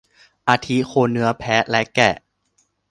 [0.49, 2.15] อาทิ โคเนื้อ แพะ และแกะ